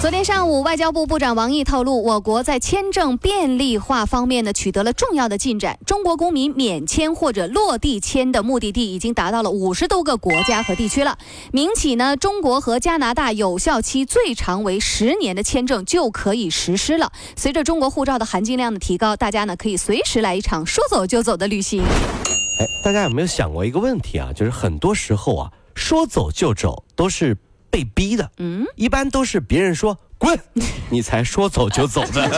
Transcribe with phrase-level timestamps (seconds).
[0.00, 5.78] 昨天上午，外交部部长王毅透露，我国在签证便利化方面呢取得了重要的进展。
[5.84, 11.18] 中国公民免签或者落地签的目的地已经达到了五十多个国家和地区了。
[11.52, 17.12] 明起呢，中国和加拿大有效期最长为十年的签证就可以实施了。
[17.36, 21.82] 随着中国护照的含金量的提高，大家呢可以随时来一场说走就走的旅行。
[21.82, 24.32] 哎，大家有没有想过一个问题啊？
[24.32, 27.36] 就是很多时候啊，说走就走都是。
[27.70, 30.38] 被逼的，嗯，一般都是别人说滚，
[30.90, 32.30] 你才说走就走的。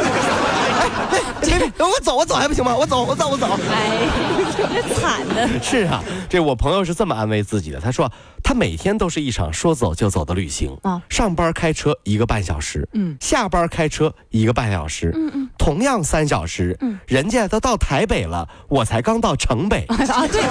[1.79, 2.75] 我走，我走还不行吗？
[2.75, 3.47] 我走，我走，我走。
[3.71, 5.49] 哎，惨的。
[5.63, 7.79] 是啊，这我朋友是这么安慰自己的。
[7.79, 8.11] 他说，
[8.43, 11.03] 他每天都是一场说走就走的旅行啊。
[11.09, 19.85] 上班开车一个半小时，嗯，下班开车一个半小时，嗯嗯，同样三小时，嗯，人家都到台北了，我才刚到城北。
[19.89, 20.43] 啊，对。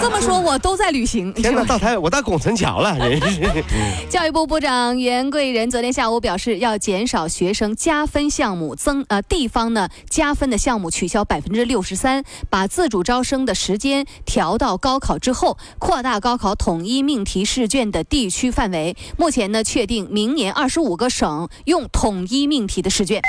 [0.00, 1.32] 这么说，我都在旅行。
[1.34, 2.96] 天哪，到台我到拱辰桥了。
[4.10, 18.96] 教育部部长袁贵仁昨天下午表示，要减少学生加分项目，增呃地方呢加分的项目取消百分之六十三，把自主招生的时间调到高考之后，扩大高考统一命题试卷的地区范围。
[19.16, 23.22] 目前呢，确定明年二十五个省用统一命题的试卷。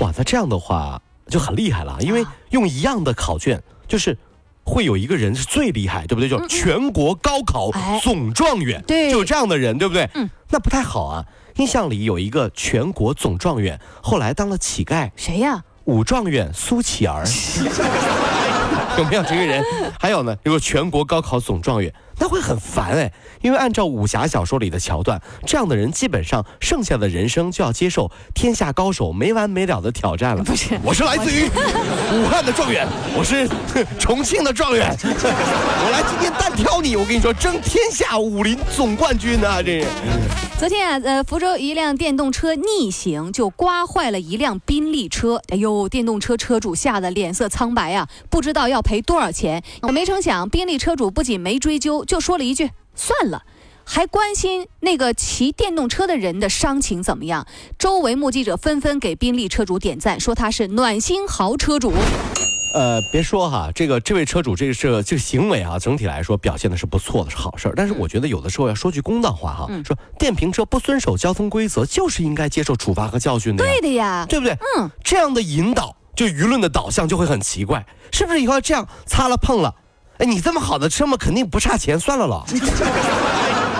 [0.00, 4.16] 哇，那这样的话就很厉害了，因为用一样的考卷就是。
[4.66, 6.28] 会有一个人是最厉害，对不对？
[6.28, 7.70] 就全国高考
[8.02, 10.10] 总状元，对，就这样的人，对不对？
[10.14, 11.24] 嗯，那不太好啊。
[11.56, 15.62] 印象里有一个全国总状元，后来当了乞丐，谁呀？
[15.84, 17.24] 武状元苏乞儿，
[18.98, 19.64] 有没有这个人？
[20.00, 21.92] 还有呢，有个全国高考总状元。
[22.26, 30.42] 那会很烦哎，因为按照武侠小说里的桥段，这样的人基本上剩下的人生就要接受天下高手没完没了的挑战了。
[30.42, 31.44] 不是，我是来自于
[32.12, 32.84] 武汉的状元，
[33.16, 33.48] 我是
[34.00, 39.62] 重庆的状元， 我来今天单挑你，我跟你说，争天下武林总冠军啊！
[39.62, 39.86] 这是。
[40.58, 49.62] 昨天啊，呃，福州一辆电动车逆行就刮坏了一辆宾利车，哎呦，电动车车主吓得脸色苍白啊，不知道要赔多少钱。
[49.92, 52.06] 没成想，宾利车主不仅没追究。
[52.06, 53.42] 就说了一句算了，
[53.84, 57.46] 还关心那个骑电动车的人的伤情怎么样？
[57.78, 61.92] 周围目击者纷纷给宾利车主点赞，说他是暖心豪车主。
[62.76, 67.72] 呃，别说哈，这个这位车主这个是这个行为啊，整体来说表现的是不错的，是好事儿。
[67.74, 73.64] 但是我觉得有的时候要说句公道话哈，说电瓶车不遵守交通规则，就是应该接受处罚和教训的。
[73.64, 74.52] 对的呀，对不对？
[74.76, 78.42] 嗯，这样的引导，就舆论的导向就会很奇怪，是不是？
[78.42, 79.74] 以后这样擦了碰了？
[80.18, 82.44] 哎，你这么好的车嘛，肯定不差钱，算了了。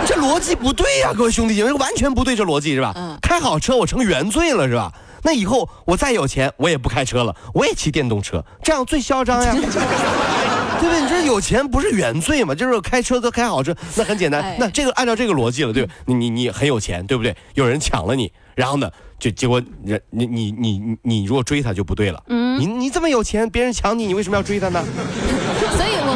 [0.07, 2.95] 这逻辑不对呀，各位兄弟姐妹，完全不对，这逻辑是吧？
[2.97, 3.19] 嗯。
[3.21, 4.91] 开好车我成原罪了是吧？
[5.27, 9.53] 那以后我再有钱，我也不开车了，我也骑电动车，这样最嚣张呀。
[10.79, 11.01] 对不对？
[11.01, 12.55] 你这有钱不是原罪嘛？
[12.55, 14.55] 就是开车都开好车，那很简单。
[14.57, 15.93] 那这个按照这个逻辑了，对吧？
[16.05, 17.35] 你你你很有钱，对不对？
[17.55, 18.89] 有人抢了你，然后呢，
[19.19, 22.23] 就结果人你你你你你如果追他就不对了。
[22.29, 22.61] 嗯。
[22.61, 24.85] 你你这么有钱，别人抢你，你为什么要追他呢？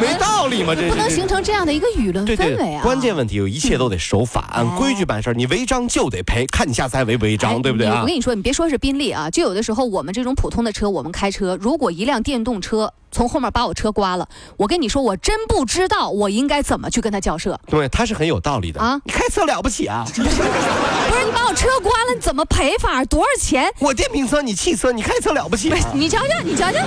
[0.01, 0.75] 没道理吗？
[0.75, 2.83] 这不能形成这样的一个舆论氛围啊！
[2.83, 8.01] 关键问题有一切都得守法，按规矩办事你违章就得赔，看你下次还违不违章，对不对啊？
[8.01, 17.59] 我跟你说，你别说是宾利啊，就有的时候我们这种普通的车，我们开车，如果一辆电动车从后面把我车刮了，我跟你说，我真不知道我应该怎么去跟他交涉。
[17.67, 19.01] 对，他是很有道理的啊！
[19.05, 20.05] 你开车了不起啊？
[20.15, 23.05] 不是你把我车刮了，你怎么赔法？
[23.05, 23.69] 多少钱？
[23.81, 25.73] 我电瓶车，你汽车，你开车了不起？
[25.93, 26.79] 你瞧瞧，你瞧瞧。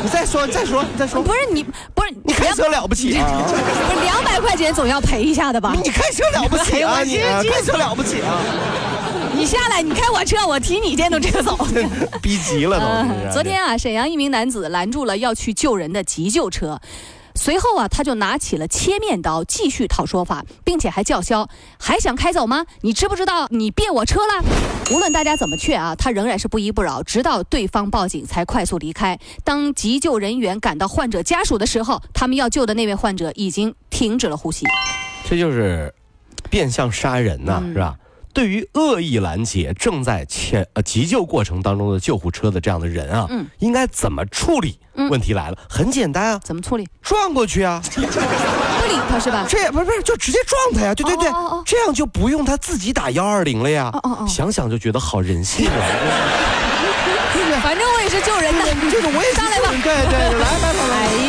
[0.00, 1.20] 你再说，再说，再说。
[1.22, 1.97] 不是你，不是你
[2.38, 3.10] 开车了不起？
[3.10, 5.74] 不是两百块钱总要赔一下的吧？
[5.82, 7.02] 你开车了不起啊？
[7.02, 8.38] 你开车了不起啊？
[9.34, 11.56] 你下来，你开我车，我提你电动车走。
[12.22, 13.32] 逼急了都。
[13.32, 16.80] 昨天啊，沈阳一名男子拦住了要去救人的急救车。
[17.38, 21.48] 随后啊，他就拿起了切面刀，继续讨说法，并且还叫嚣
[21.78, 22.66] ：“还想开走吗？
[22.80, 24.44] 你知不知道你别我车了？”
[24.90, 29.16] 无论大家怎么劝啊，他仍然是不依不饶，直到对方报警才快速离开。
[29.44, 34.66] 当急救人员赶到患者家属的时候，他们要救的那位患者已经停止了呼吸。
[35.24, 35.94] 这就是
[36.50, 37.96] 变相杀人呐，是吧？
[38.38, 44.78] 对于恶意拦截正在前呃急救过程当中的救护车的这样的人啊，嗯，应该怎么处理？
[45.10, 46.86] 问题来了，很简单啊，怎么处理？
[47.02, 49.44] 撞过去啊，不理他是吧？
[49.48, 50.94] 这也不是不是，就直接撞他呀！
[50.94, 51.28] 对对对，
[51.66, 53.92] 这样就不用他自己打幺二零了呀。
[54.28, 55.74] 想想就觉得好人性啊！
[57.60, 61.27] 反正我也是救人的，这 个我也上来吧，对对，来来来，哎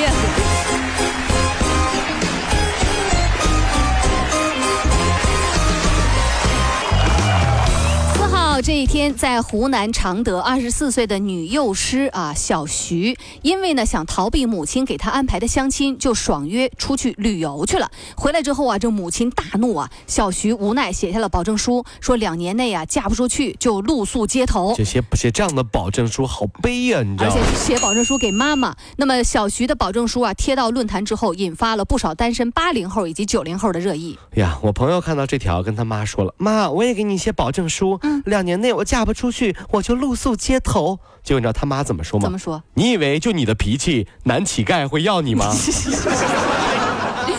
[8.59, 17.89] 好这一天，在湖南常德，二十四岁的女幼师啊小徐，因为呢想逃避母亲给她安排的相亲，就爽约出去旅游去了。
[18.17, 24.73] 回来之后啊，这母亲大怒啊，小徐无奈写下了保证书，说两年内啊嫁不出去就露宿街头。
[24.75, 27.55] 这写写这样的保证书好悲呀、你知道而且？
[27.55, 28.75] 写保证书给妈妈。
[28.97, 34.17] 那么小徐的保证书啊贴到论坛之后，引发了不少单身八零后以及九零后的热议。
[34.33, 42.23] 呀，我朋友看到这条，跟他妈说了：“妈，我也给你写保证书，嗯两年内我嫁不出去，我就露宿街头。”结果你知道他妈怎么说吗？
[42.23, 42.63] 怎么说？
[42.73, 45.53] 你以为就你的脾气，男乞丐会要你吗？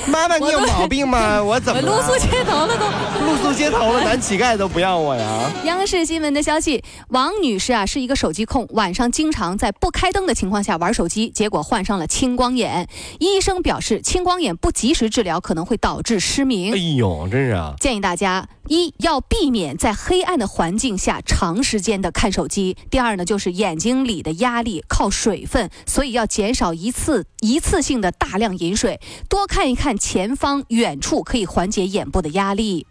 [0.06, 1.42] 妈妈，你有毛病吗？
[1.42, 2.87] 我怎么露宿街头了都。
[3.26, 5.50] 露宿街头了，男乞丐都不要我呀？
[5.64, 12.88] 央视新闻的消息，王女士啊是一个手机控，晚上经常在不开灯的情况下玩手机，结果患上了青光眼。
[13.19, 16.72] 医生表示，青光眼不及时治疗可能会导致失明。
[16.72, 17.75] 哎呦，真是啊！
[17.81, 32.86] 建议大家一要避免在黑暗的环境下长时间的看手机；第二呢，就是眼睛里的压力靠水分，所以要减少一次一次性的大量饮水，多看一看前方远处，可以缓解眼部的压力。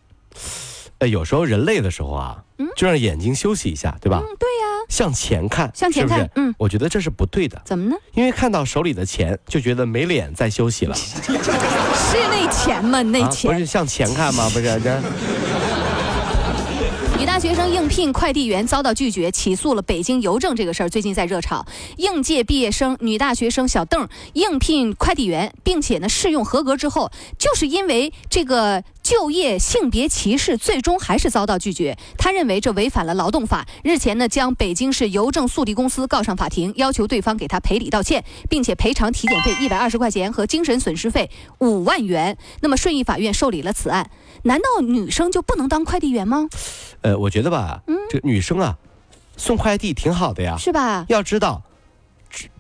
[1.00, 2.44] 哎，有时候人累的时候啊，
[2.76, 4.20] 就让眼睛休息一下，对吧？
[4.22, 7.96] 嗯，对呀、向前看，向前看是是嗯我觉得这是不对的，怎么呢？
[8.14, 10.94] 因为看到手里的钱，就觉得没脸再休息了。
[10.98, 13.02] 是那钱吗？
[13.02, 13.54] 那啊，不。
[13.54, 14.50] 是向前看吗？
[14.50, 15.02] 不是这。
[17.20, 21.66] 女大学生应聘快递员遭到拒绝，起诉了北京邮政这个事儿，最近在热炒。
[21.98, 31.98] 应届毕业生女大学生小邓应聘快递员，并且呢试用合格之后，就是因为这个就业性别歧视，最终还是遭到拒绝。
[32.16, 42.38] 他认为这违反了劳动法，日前呢将北京市邮政速递公司告上法庭，要求对方给他赔礼道歉，并且赔偿体检费一百二十块钱和精神损失费五万元。
[42.62, 44.12] 那么顺义法院受理了此案。
[44.44, 46.48] 难道女生就不能当快递员吗？
[47.02, 48.78] 呃，我觉得吧，嗯这个女生啊，
[49.38, 50.56] 送快递挺好的呀。
[50.56, 51.06] 是吧？
[51.10, 51.69] 要知道，这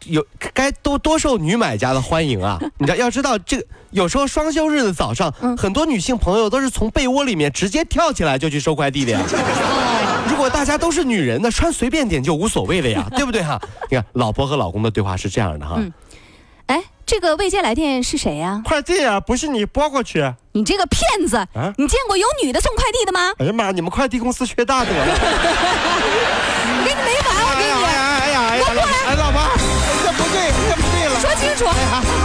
[0.06, 2.60] 有该多多受女买家的欢迎啊！
[2.77, 9.21] 你知道，要知道这个有时候双休日的早上，嗯很多女性朋友都是从被窝里面直接跳起来就去收快递的呀。
[10.30, 13.60] 如果大家都是女人呢，穿随便点就无所谓了呀， 对不对哈？
[13.89, 15.75] 你看，老婆和老公的对话是这样的哈。
[15.77, 15.92] 嗯
[16.68, 20.31] 哎，这个未接来电是谁呀、快递啊，不是你拨过去。
[20.51, 21.38] 你这个骗子！
[21.38, 23.31] 啊你见过有女的送快递的吗？
[23.39, 25.19] 哎呀妈，你们快递公司缺大德了。
[31.59, 31.75] 说清楚。
[31.91, 32.19] 哎